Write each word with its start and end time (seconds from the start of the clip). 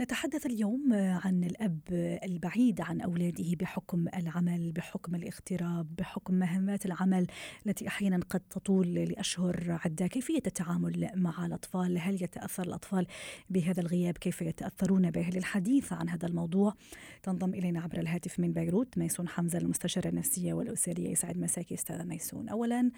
نتحدث 0.00 0.46
اليوم 0.46 0.92
عن 0.92 1.44
الأب 1.44 1.80
البعيد 2.24 2.80
عن 2.80 3.00
أولاده 3.00 3.56
بحكم 3.60 4.08
العمل 4.16 4.72
بحكم 4.72 5.14
الاغتراب 5.14 5.96
بحكم 5.96 6.34
مهمات 6.34 6.86
العمل 6.86 7.26
التي 7.66 7.88
أحيانا 7.88 8.20
قد 8.30 8.40
تطول 8.40 8.94
لأشهر 8.94 9.78
عدة. 9.84 10.06
كيفية 10.06 10.42
التعامل 10.46 11.10
مع 11.14 11.46
الأطفال؟ 11.46 11.98
هل 11.98 12.22
يتأثر 12.22 12.62
الأطفال 12.62 13.06
بهذا 13.50 13.80
الغياب؟ 13.80 14.18
كيف 14.18 14.42
يتأثرون 14.42 15.10
به 15.10 15.30
للحديث 15.30 15.92
عن 15.92 16.08
هذا 16.08 16.28
الموضوع؟ 16.28 16.74
تنضم 17.22 17.54
إلينا 17.54 17.80
عبر 17.80 17.98
الهاتف 18.00 18.40
من 18.40 18.52
بيروت 18.52 18.98
ميسون 18.98 19.28
حمزة 19.28 19.58
المستشاره 19.58 20.08
النفسية 20.08 20.52
والأسرية. 20.52 21.10
يسعد 21.10 21.38
مساكي 21.38 21.74
أستاذة 21.74 22.04
ميسون. 22.04 22.48
اولا 22.48 22.90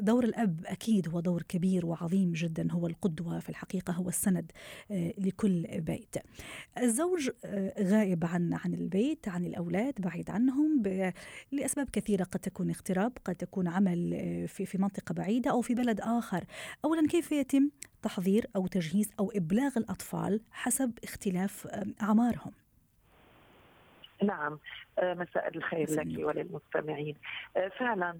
دور 0.00 0.24
الأب 0.24 0.60
أكيد 0.66 1.08
هو 1.08 1.20
دور 1.20 1.42
كبير 1.42 1.86
وعظيم 1.86 2.32
جدا 2.32 2.72
هو 2.72 2.86
القدوة 2.86 3.38
في 3.38 3.48
الحقيقة 3.48 3.92
هو 3.92 4.08
السند 4.08 4.52
لكل 5.18 5.83
البيت. 5.88 6.16
الزوج 6.78 7.30
آه، 7.44 7.72
غائب 7.82 8.24
عن 8.24 8.54
عن 8.64 8.74
البيت 8.74 9.28
عن 9.28 9.44
الأولاد 9.44 9.94
بعيد 9.98 10.30
عنهم 10.30 10.82
لأسباب 11.52 11.90
كثيرة. 11.90 12.24
قد 12.24 12.40
تكون 12.40 12.70
اغتراب 12.70 13.12
قد 13.24 13.34
تكون 13.34 13.68
عمل 13.68 14.14
آه، 14.14 14.46
في 14.46 14.66
في 14.66 14.78
منطقة 14.78 15.14
بعيدة 15.14 15.50
أو 15.50 15.60
في 15.60 15.74
بلد 15.74 16.00
آخر. 16.00 16.44
أولا 16.84 17.08
كيف 17.08 17.32
يتم 17.32 17.70
تحضير 18.02 18.46
أو 18.56 18.66
تجهيز 18.66 19.10
أو 19.20 19.32
إبلاغ 19.36 19.72
الأطفال 19.76 20.40
حسب 20.52 20.92
اختلاف 21.04 21.66
آه، 21.66 21.86
أعمارهم؟ 22.02 22.52
نعم 24.22 24.58
مساء 25.02 25.56
الخير 25.56 25.90
لك 25.90 26.26
وللمستمعين. 26.26 27.16
فعلا 27.78 28.18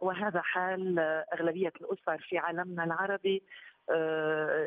وهذا 0.00 0.40
حال 0.40 0.98
أغلبية 1.34 1.72
الأسر 1.80 2.18
في 2.28 2.38
عالمنا 2.38 2.84
العربي 2.84 3.42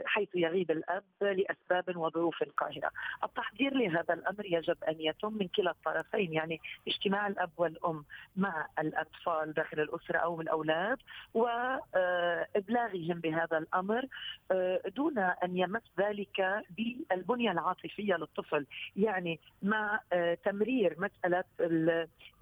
حيث 0.05 0.29
يغيب 0.35 0.71
الأب 0.71 1.03
لأسباب 1.21 1.97
وظروف 1.97 2.43
قاهرة. 2.57 2.91
التحضير 3.23 3.73
لهذا 3.73 4.13
الأمر 4.13 4.45
يجب 4.45 4.83
أن 4.83 4.95
يتم 4.99 5.33
من 5.33 5.47
كلا 5.47 5.71
الطرفين 5.71 6.33
يعني 6.33 6.61
اجتماع 6.87 7.27
الأب 7.27 7.51
والأم 7.57 8.05
مع 8.35 8.67
الأطفال 8.79 9.53
داخل 9.53 9.79
الأسرة 9.79 10.17
أو 10.17 10.41
الأولاد 10.41 10.97
وإبلاغهم 11.33 13.19
بهذا 13.19 13.57
الأمر 13.57 14.05
آه، 14.51 14.81
دون 14.95 15.19
أن 15.19 15.57
يمس 15.57 15.81
ذلك 15.99 16.63
بالبنية 16.69 17.51
العاطفية 17.51 18.15
للطفل، 18.15 18.65
يعني 18.95 19.39
مع 19.61 19.99
آه، 20.13 20.33
تمرير 20.33 20.95
مسألة 20.97 21.43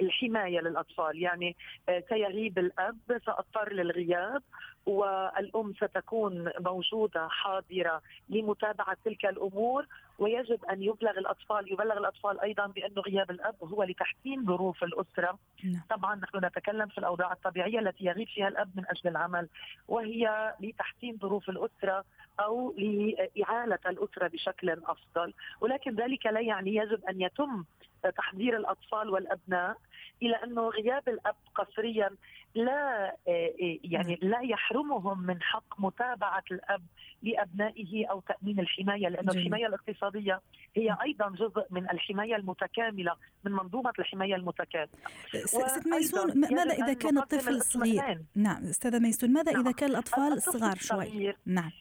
الحماية 0.02 0.59
للأطفال، 0.59 1.22
يعني 1.22 1.56
سيغيب 2.09 2.59
الأب 2.59 2.97
سأضطر 3.25 3.73
للغياب 3.73 4.44
والأم 4.86 5.74
ستكون 5.74 6.52
موجودة 6.60 7.28
حاضرة 7.28 8.02
لمتابعة 8.30 8.98
تلك 9.06 9.26
الأمور 9.26 9.86
ويجب 10.20 10.66
أن 10.66 10.84
يبلغ 10.84 11.12
الأطفال 11.12 11.72
يبلغ 11.74 11.98
الأطفال 11.98 12.40
أيضا 12.40 12.68
بانه 12.68 13.02
غياب 13.02 13.32
الأب 13.32 13.56
هو 13.64 13.84
لتحسين 13.84 14.46
ظروف 14.46 14.84
الأسرة 14.84 15.40
نعم. 15.64 15.82
طبعا 15.90 16.16
نحن 16.16 16.46
نتكلم 16.46 16.88
في 16.88 16.98
الأوضاع 16.98 17.32
الطبيعية 17.32 17.80
التي 17.80 18.06
يغيب 18.06 18.28
فيها 18.28 18.47
الأب 18.47 18.70
من 18.75 18.84
أجل 18.90 19.09
العمل 19.09 19.47
وهي 19.88 20.53
لتحسين 20.59 21.18
ظروف 21.18 21.50
الأسرة 21.50 22.03
أو 22.40 22.75
لاعاله 22.78 23.80
الأسرة 23.86 24.28
بشكل 24.28 24.69
أفضل 24.69 25.34
ولكن 25.62 25.96
ذلك 25.96 26.25
لا 26.25 26.40
يعني 26.40 26.75
يجب 26.75 27.06
أن 27.06 27.22
يتم 27.22 27.64
تحضير 28.18 28.58
الأطفال 28.58 29.09
والأبناء 29.09 29.78
إلى 30.22 30.36
انه 30.36 30.70
غياب 30.70 31.09
الأب 31.09 31.36
قسريا 31.56 32.09
لا 32.56 33.16
يعني 33.84 34.20
لا 34.22 34.41
يحرمهم 34.41 35.24
من 35.24 35.41
حق 35.41 35.80
متابعة 35.80 36.44
الأب 36.52 36.84
لأبنائه 37.24 38.06
أو 38.06 38.20
تأمين 38.20 38.59
الحماية 38.59 39.08
لأن 39.08 39.30
الحماية 39.30 39.68
الاقتصادية 39.68 40.41
هي 40.75 40.97
أيضا 41.03 41.30
جزء 41.30 41.66
من 41.70 41.90
الحماية 41.90 42.36
المتكاملة 42.36 43.16
من 43.46 43.52
منظومة 43.52 43.94
الحماية 44.00 44.36
المتكاملة. 44.36 44.90
ست 45.46 45.88
ميسون 45.88 46.40
ماذا 46.40 46.74
إذا 46.74 46.94
كان 46.94 47.18
الطفل 47.18 47.62
صغير؟ 47.62 48.22
نعم 48.36 48.64
أستاذة 48.64 49.00
ميسون 49.00 49.34
ماذا 49.34 49.52
نعم. 49.52 49.62
اذا 49.62 49.72
كان 49.72 49.90
الأطفال 49.90 50.41
صغار 50.41 50.75
شوي؟ 50.75 51.34
نعم 51.46 51.72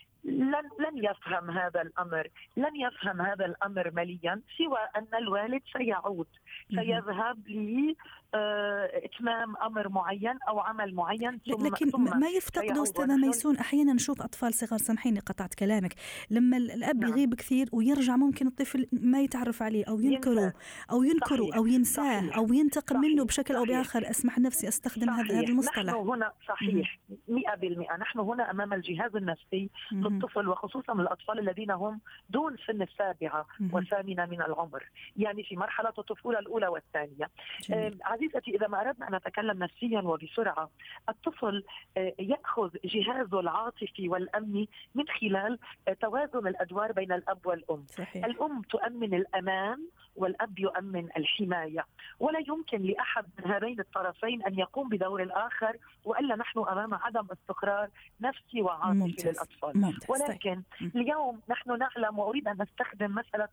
لن 0.91 1.05
يفهم 1.05 1.51
هذا 1.51 1.83
الأمر، 1.83 2.29
لن 2.57 2.77
يفهم 2.77 3.21
هذا 3.21 3.47
الأمر 3.47 3.91
مليا 3.91 4.41
سوى 4.59 4.79
أن 4.97 5.07
الوالد 5.15 5.63
سيعود، 5.73 6.27
سيذهب 6.69 7.49
لاتمام 8.35 9.57
أمر 9.57 9.89
معين 9.89 10.39
أو 10.49 10.61
عمل 10.61 10.95
معين 10.95 11.39
ثم 11.39 11.67
لكن 11.67 11.91
ثم 11.91 12.21
ما 12.21 12.29
يفتقدوا 12.29 12.83
أستاذة 12.83 13.17
ميسون 13.17 13.57
أحيانا 13.57 13.93
نشوف 13.93 14.23
أطفال 14.23 14.55
صغار 14.55 14.79
سامحيني 14.79 15.19
قطعت 15.19 15.55
كلامك، 15.55 15.95
لما 16.31 16.57
الأب 16.57 16.97
نعم. 16.97 17.11
يغيب 17.11 17.35
كثير 17.35 17.69
ويرجع 17.73 18.17
ممكن 18.17 18.47
الطفل 18.47 18.87
ما 18.93 19.21
يتعرف 19.21 19.63
عليه 19.63 19.85
أو 19.89 20.01
ينكره 20.01 20.53
أو 20.93 21.03
ينكره 21.03 21.57
أو 21.57 21.67
ينساه 21.67 22.21
صحيح. 22.21 22.37
أو 22.37 22.53
ينتقم 22.53 22.97
صحيح. 22.97 23.11
منه 23.11 23.25
بشكل 23.25 23.57
أو 23.57 23.65
بآخر 23.65 24.11
أسمح 24.11 24.39
نفسي 24.39 24.69
أستخدم 24.69 25.11
هذا 25.11 25.41
المصطلح. 25.41 25.79
نحن 25.79 26.09
هنا 26.09 26.33
صحيح 26.49 26.99
100% 27.29 27.99
نحن 28.01 28.19
هنا 28.19 28.51
أمام 28.51 28.73
الجهاز 28.73 29.17
النفسي 29.17 29.71
الطفل 29.93 30.49
وخصوصا 30.49 30.93
الاطفال 30.93 31.39
الذين 31.39 31.71
هم 31.71 32.01
دون 32.31 32.57
سن 32.67 32.83
السابعة 32.83 33.47
والثامنة 33.73 34.27
من 34.27 34.43
العمر 34.43 34.85
يعني 35.17 35.43
في 35.43 35.57
مرحلة 35.57 35.93
الطفولة 35.99 36.39
الأولى 36.39 36.69
والثانية 36.69 37.31
آه 37.73 37.93
عزيزتي 38.21 38.51
إذا 38.57 38.69
ما 38.69 38.81
أردنا 38.81 39.09
أن 39.09 39.15
نتكلم 39.15 39.59
نفسيا 39.59 40.01
وبسرعة 40.01 40.71
الطفل 41.09 41.65
آه 41.97 42.15
يأخذ 42.19 42.71
جهازه 42.85 43.41
العاطفي 43.41 44.09
والامني 44.09 44.69
من 44.95 45.05
خلال 45.09 45.59
آه 45.89 45.93
توازن 45.93 46.47
الأدوار 46.47 46.93
بين 46.93 47.13
الأب 47.13 47.47
والأم 47.47 47.85
صحيح. 47.89 48.25
الأم 48.25 48.63
تؤمن 48.63 49.15
الأمان 49.15 49.79
والأب 50.17 50.59
يؤمن 50.59 51.09
الحماية 51.17 51.87
ولا 52.21 52.39
يمكن 52.49 52.83
لأحد 52.83 53.27
من 53.39 53.51
هذين 53.51 53.81
الطرفين 53.81 54.43
أن 54.43 54.59
يقوم 54.59 54.89
بدور 54.89 55.23
الآخر 55.23 55.77
وإلا 56.05 56.37
نحن 56.37 56.59
أمام 56.59 56.95
عدم 56.95 57.27
استقرار 57.33 57.89
نفسي 58.21 58.63
وعاطفي 58.63 59.29
للأطفال 59.29 59.79
ممتاز. 59.81 60.11
ولكن 60.11 60.63
طيب. 60.81 60.97
اليوم 60.97 61.41
نحن 61.49 61.79
نعلم 61.79 62.19
وأريد 62.19 62.49
أن 62.49 62.57
نستخدم 62.63 63.15
مسألة 63.15 63.49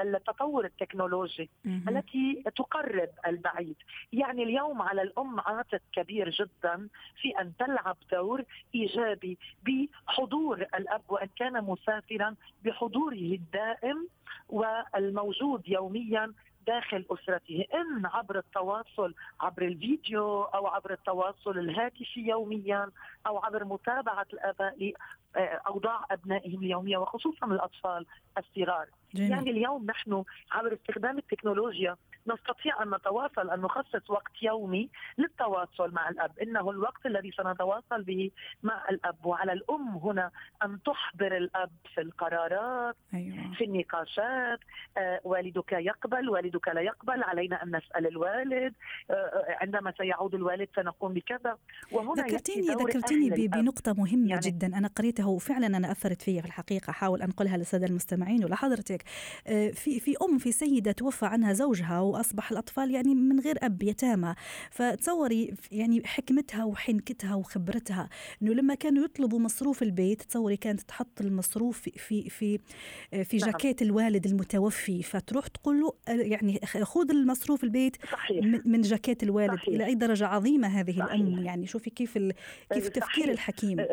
التطور 0.00 0.64
التكنولوجي 0.64 1.50
مم. 1.64 1.84
التي 1.88 2.42
تقرب 2.56 3.08
البعيد 3.26 3.76
يعني 4.12 4.42
اليوم 4.42 4.82
على 4.82 5.02
الأم 5.02 5.40
عاتق 5.40 5.80
كبير 5.92 6.30
جدا 6.30 6.88
في 7.22 7.30
أن 7.40 7.52
تلعب 7.58 7.96
دور 8.12 8.44
إيجابي 8.74 9.38
بحضور 9.66 10.60
الأب 10.60 11.02
وإن 11.08 11.28
كان 11.36 11.64
مسافرا 11.64 12.34
بحضوره 12.64 13.14
الدائم 13.38 14.08
والموجود 14.48 15.62
يوميا 15.68 16.32
داخل 16.66 17.04
أسرته. 17.10 17.64
إن 17.74 18.06
عبر 18.06 18.38
التواصل 18.38 19.14
عبر 19.40 19.62
الفيديو 19.62 20.42
أو 20.42 20.66
عبر 20.66 20.92
التواصل 20.92 21.58
الهاتفي 21.58 22.20
يوميا 22.20 22.90
أو 23.26 23.38
عبر 23.38 23.64
متابعة 23.64 24.26
الآباء 24.32 24.92
لاوضاع 25.36 26.06
أبنائهم 26.10 26.62
اليومية 26.62 26.96
وخصوصا 26.96 27.46
الأطفال 27.46 28.06
الصغار. 28.38 28.86
جميل. 29.14 29.30
يعني 29.30 29.50
اليوم 29.50 29.86
نحن 29.86 30.24
عبر 30.52 30.74
استخدام 30.74 31.18
التكنولوجيا 31.18 31.96
نستطيع 32.26 32.82
أن 32.82 32.90
نتواصل 32.94 33.50
أن 33.50 33.60
نخصص 33.60 34.10
وقت 34.10 34.42
يومي 34.42 34.90
للتواصل 35.18 35.92
مع 35.92 36.08
الأب، 36.08 36.38
إنه 36.38 36.70
الوقت 36.70 37.06
الذي 37.06 37.30
سنتواصل 37.30 38.02
به 38.02 38.30
مع 38.62 38.88
الأب. 38.90 39.26
وعلى 39.26 39.52
الأم 39.52 39.88
هنا 39.88 40.30
أن 40.64 40.78
تحضر 40.82 41.36
الأب 41.36 41.70
في 41.94 42.00
القرارات 42.00 42.96
أيوة. 43.14 43.54
في 43.54 43.64
النقاشات 43.64 44.60
آه 44.96 45.20
والدك 45.24 45.72
يقبل 45.72 46.30
والدك 46.30 46.68
لا 46.68 46.80
يقبل 46.80 47.22
علينا 47.22 47.62
أن 47.62 47.76
نسأل 47.76 48.06
الوالد 48.06 48.74
آه 49.10 49.56
عندما 49.60 49.92
سيعود 49.98 50.34
الوالد 50.34 50.68
سنقوم 50.76 51.12
بكذا. 51.12 51.58
وهنا 51.92 52.22
ذكرتيني 52.22 52.66
ذكرتيني 52.66 53.48
بنقطة 53.48 53.92
مهمة 53.92 54.28
يعني 54.28 54.40
جدا. 54.40 54.66
أنا 54.66 54.88
قريتها 54.88 55.23
وفعلا 55.28 55.66
أنا 55.66 55.92
أثرت 55.92 56.22
فيها 56.22 56.40
في 56.40 56.46
الحقيقة. 56.46 56.90
احاول 56.90 57.22
انقلها 57.22 57.56
للسادة 57.56 57.86
المستمعين 57.86 58.44
ولحضرتك. 58.44 59.02
آه 59.46 59.70
في 59.70 60.00
في 60.00 60.14
أم 60.22 60.38
في 60.38 60.52
سيدة 60.52 60.92
توفى 60.92 61.26
عنها 61.26 61.52
زوجها 61.52 62.00
وأصبح 62.00 62.50
الأطفال 62.50 62.90
يعني 62.90 63.14
من 63.14 63.40
غير 63.40 63.58
أب 63.62 63.82
يتامى. 63.82 64.34
فتصوري 64.70 65.54
يعني 65.72 66.06
حكمتها 66.06 66.64
وحنكتها 66.64 67.34
وخبرتها. 67.34 68.08
إنه 68.42 68.52
لما 68.54 68.74
كانوا 68.74 69.04
يطلبوا 69.04 69.38
مصروف 69.38 69.82
البيت 69.82 70.22
تصوري 70.22 70.56
كانت 70.56 70.80
تحط 70.80 71.20
المصروف 71.20 71.80
في 71.80 71.90
في 71.90 72.28
في, 72.28 72.58
في 73.24 73.36
نعم. 73.36 73.50
جاكيت 73.50 73.82
الوالد 73.82 74.26
المتوفي. 74.26 75.02
فتروح 75.02 75.46
تقول 75.46 75.80
له 75.80 75.94
يعني 76.08 76.44
يعني 76.44 76.84
خذ 76.84 77.10
المصروف 77.10 77.64
البيت 77.64 77.96
صحيح. 78.12 78.44
من 78.64 78.80
جاكيت 78.80 79.22
الوالد. 79.22 79.54
صحيح. 79.54 79.68
إلى 79.68 79.86
أي 79.86 79.94
درجة 79.94 80.26
عظيمة 80.26 80.68
هذه 80.68 80.98
صحيح. 80.98 81.12
الام 81.12 81.44
يعني 81.44 81.66
شوفي 81.66 81.90
كيف 81.90 82.16
ال... 82.16 82.32
كيف 82.72 82.86
التفكير 82.86 83.30
الحكيم. 83.30 83.86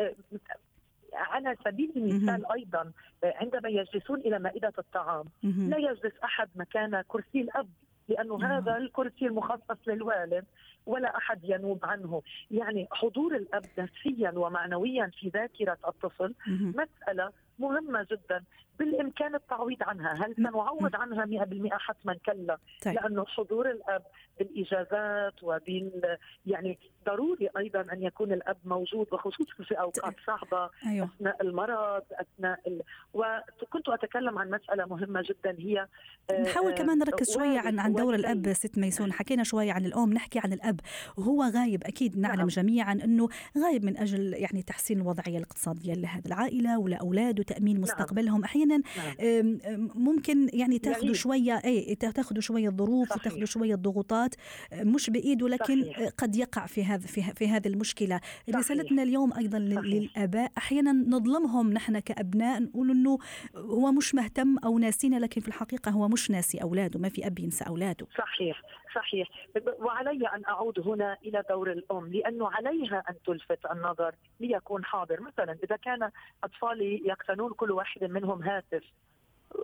على 1.14 1.56
سبيل 1.64 1.92
المثال 1.96 2.52
أيضا 2.52 2.92
عندما 3.24 3.68
يجلسون 3.68 4.20
إلى 4.20 4.38
مائدة 4.38 4.72
الطعام 4.78 5.24
لا 5.42 5.78
يجلس 5.78 6.12
أحد 6.24 6.48
مكان 6.56 7.02
كرسي 7.08 7.40
الأب 7.40 7.68
لأنه 8.08 8.44
هذا 8.44 8.76
الكرسي 8.76 9.26
المخصص 9.26 9.76
للوالد 9.86 10.44
ولا 10.86 11.16
أحد 11.16 11.40
ينوب 11.44 11.84
عنه، 11.84 12.22
يعني 12.50 12.88
حضور 12.92 13.36
الأب 13.36 13.64
نفسيا 13.78 14.30
ومعنويا 14.36 15.10
في 15.20 15.28
ذاكرة 15.28 15.78
الطفل 15.88 16.34
مسألة 16.48 17.30
مهمة 17.62 18.06
جدا 18.10 18.44
بالإمكان 18.78 19.34
التعويض 19.34 19.82
عنها، 19.82 20.12
هل 20.12 20.34
سنعوض 20.36 20.96
عنها 20.96 21.24
100% 21.24 21.78
حتما 21.78 22.14
كلا، 22.26 22.58
طيب. 22.84 22.94
لأنه 22.94 23.24
حضور 23.24 23.70
الأب 23.70 24.02
بالإجازات 24.38 25.42
وبال 25.42 26.18
يعني 26.46 26.78
ضروري 27.06 27.48
أيضا 27.56 27.80
أن 27.92 28.02
يكون 28.02 28.32
الأب 28.32 28.56
موجود 28.64 29.06
وخصوصا 29.12 29.64
في 29.64 29.74
أوقات 29.74 30.14
صعبة 30.26 30.70
أيوه. 30.86 31.08
أثناء 31.16 31.42
المرض 31.42 32.02
أثناء 32.12 32.60
ال... 32.66 32.82
وكنت 33.14 33.88
أتكلم 33.88 34.38
عن 34.38 34.50
مسألة 34.50 34.86
مهمة 34.86 35.22
جدا 35.22 35.56
هي 35.58 35.88
نحاول 36.42 36.74
كمان 36.74 36.98
نركز 36.98 37.34
شوية 37.34 37.58
عن 37.58 37.78
عن 37.78 37.92
دور 37.92 38.14
الأب 38.14 38.52
ست 38.52 38.78
ميسون 38.78 39.12
حكينا 39.12 39.44
شوية 39.44 39.72
عن 39.72 39.86
الأم 39.86 40.12
نحكي 40.12 40.38
عن 40.38 40.52
الأب 40.52 40.80
وهو 41.16 41.42
غايب 41.42 41.84
أكيد 41.84 42.18
نعلم 42.18 42.38
نعم. 42.38 42.46
جميعا 42.46 42.92
إنه 42.92 43.28
غايب 43.58 43.84
من 43.84 43.96
أجل 43.96 44.34
يعني 44.34 44.62
تحسين 44.62 45.00
الوضعية 45.00 45.38
الاقتصادية 45.38 45.94
لهذه 45.94 46.26
العائلة 46.26 46.78
ولأولاده 46.78 47.51
تأمين 47.54 47.74
نعم. 47.74 47.82
مستقبلهم 47.82 48.40
نعم. 48.40 48.44
أحيانا 48.44 48.82
ممكن 49.94 50.48
يعني 50.52 50.78
تأخذوا 50.78 51.14
شوية 51.14 51.60
اي 51.64 51.94
تأخذوا 51.94 52.40
شوية 52.40 52.68
ظروف 52.68 53.16
وتاخذوا 53.16 53.44
شوية 53.44 53.74
ضغوطات 53.74 54.34
مش 54.72 55.10
بايده 55.10 55.48
لكن 55.48 55.84
صحيح. 55.84 56.08
قد 56.18 56.36
يقع 56.36 56.66
في 56.66 56.84
هذا 56.84 57.06
في, 57.06 57.22
في 57.22 57.48
هذه 57.48 57.68
المشكلة 57.68 58.20
صحيح. 58.42 58.56
رسالتنا 58.56 59.02
اليوم 59.02 59.32
أيضا 59.32 59.58
صحيح. 59.58 59.84
للآباء 59.84 60.52
أحيانا 60.58 60.92
نظلمهم 60.92 61.72
نحن 61.72 61.98
كأبناء 61.98 62.62
نقول 62.62 62.90
إنه 62.90 63.18
هو 63.56 63.92
مش 63.92 64.14
مهتم 64.14 64.58
أو 64.58 64.78
ناسينا 64.78 65.16
لكن 65.16 65.40
في 65.40 65.48
الحقيقة 65.48 65.90
هو 65.90 66.08
مش 66.08 66.30
ناسي 66.30 66.58
أولاده 66.58 67.00
ما 67.00 67.08
في 67.08 67.26
أب 67.26 67.38
ينسى 67.38 67.64
أولاده 67.64 68.06
صحيح 68.18 68.62
صحيح 68.94 69.28
وعلي 69.78 70.26
أن 70.26 70.44
أعود 70.48 70.88
هنا 70.88 71.16
إلى 71.24 71.44
دور 71.50 71.72
الأم 71.72 72.06
لأنه 72.06 72.50
عليها 72.50 73.02
أن 73.10 73.14
تلفت 73.26 73.58
النظر 73.70 74.14
ليكون 74.40 74.84
حاضر 74.84 75.20
مثلا 75.20 75.58
إذا 75.64 75.76
كان 75.76 76.10
أطفالي 76.44 77.02
يقتنون 77.32 77.52
كل 77.52 77.70
واحد 77.70 78.04
منهم 78.04 78.42
هاتف. 78.42 78.84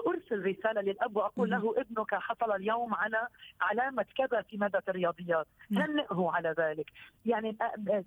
أرسل 0.06 0.46
رسالة 0.46 0.80
للأب 0.80 1.16
وأقول 1.16 1.50
له 1.50 1.74
ابنك 1.76 2.14
حصل 2.14 2.52
اليوم 2.52 2.94
على 2.94 3.28
علامة 3.60 4.06
كذا 4.16 4.42
في 4.42 4.56
ماده 4.56 4.82
الرياضيات. 4.88 5.46
هنئه 5.72 6.30
على 6.34 6.54
ذلك. 6.58 6.90
يعني 7.26 7.56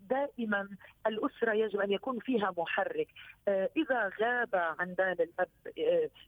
دائما 0.09 0.69
الأسرة 1.07 1.53
يجب 1.53 1.79
أن 1.79 1.91
يكون 1.91 2.19
فيها 2.19 2.53
محرك. 2.57 3.07
إذا 3.47 4.11
غاب 4.21 4.55
عن 4.55 4.93
بال 4.93 5.21
الأب 5.21 5.49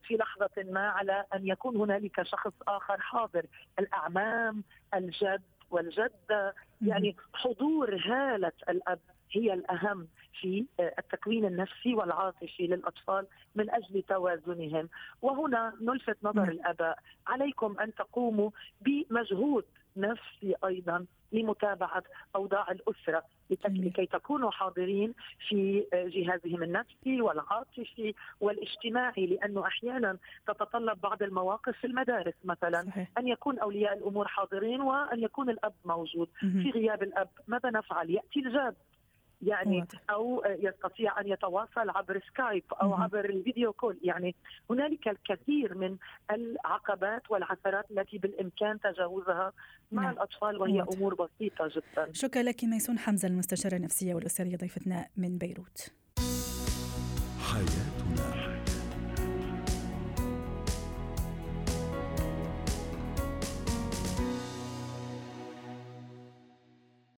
في 0.03 0.17
لحظة 0.17 0.63
ما 0.63 0.89
على 0.89 1.25
أن 1.33 1.47
يكون 1.47 1.77
هنالك 1.77 2.23
شخص 2.23 2.53
آخر 2.67 3.01
حاضر. 3.01 3.45
الأعمام 3.79 4.63
الجد 4.93 5.41
والجده 5.73 6.53
يعني 6.81 7.15
حضور 7.33 7.95
هالة 7.95 8.51
الأب 8.69 8.99
هي 9.31 9.53
الأهم 9.53 10.07
في 10.41 10.65
التكوين 10.79 11.45
النفسي 11.45 11.95
والعاطفي 11.95 12.67
للأطفال 12.67 13.25
من 13.55 13.69
أجل 13.69 14.03
توازنهم 14.03 14.89
وهنا 15.21 15.73
نلفت 15.81 16.17
نظر. 16.23 16.43
الأباء 16.43 16.99
عليكم 17.27 17.79
أن 17.79 17.95
تقوموا 17.95 18.49
بمجهود 18.81 19.65
نفسي 19.97 20.55
أيضا 20.65 21.05
لمتابعة 21.31 22.03
أوضاع 22.35 22.71
الأسرة 22.71 23.23
لكي 23.65 24.05
تكونوا 24.05 24.51
حاضرين 24.51 25.13
في 25.49 25.85
جهازهم 25.93 26.63
النفسي 26.63 27.21
والعاطفي 27.21 28.13
والاجتماعي 28.41 29.25
لأنه 29.25 29.67
أحيانا 29.67 30.17
تتطلب 30.47 31.01
بعض 31.01 31.23
المواقف 31.23 31.77
في 31.77 31.87
المدارس 31.87 32.33
مثلا 32.43 32.81
صحيح. 32.81 33.07
أن 33.17 33.27
يكون 33.27 33.59
أولياء 33.59 33.97
الأمور 33.97 34.27
حاضرين 34.27 34.81
وأن 34.81 35.19
يكون 35.23 35.49
الأب 35.49 35.73
موجود 35.85 36.27
في 36.39 36.71
غياب 36.75 37.03
الأب 37.03 37.29
ماذا 37.47 37.69
نفعل؟ 37.69 38.09
يأتي 38.09 38.39
الجاد 38.39 38.75
يعني 39.47 39.85
أو 40.09 40.43
يستطيع 40.45 41.21
أن 41.21 41.27
يتواصل 41.27 41.89
عبر 41.89 42.21
سكايب 42.27 42.63
أو 42.81 42.93
عبر 42.93 43.25
الفيديو 43.25 43.73
كول. 43.73 43.99
يعني 44.03 44.35
هنالك 44.69 45.07
الكثير 45.07 45.75
من 45.75 45.97
العقبات 46.31 47.31
والعثرات 47.31 47.91
التي 47.91 48.17
بالإمكان 48.17 48.79
تجاوزها 48.79 49.53
مع 49.91 50.03
نعم. 50.03 50.13
الأطفال 50.13 50.61
وهي 50.61 50.81
واضح. 50.81 50.97
أمور 50.97 51.15
بسيطة 51.15 51.67
جدا. 51.67 52.13
شكرا 52.13 52.41
لك 52.43 52.63
ميسون 52.63 52.99
حمزة 52.99 53.27
المستشارة 53.27 53.75
النفسية 53.75 54.15
والاسريه 54.15 54.57
ضيفتنا 54.57 55.07
من 55.17 55.37
بيروت. 55.37 55.93
حياتنا 57.39 58.02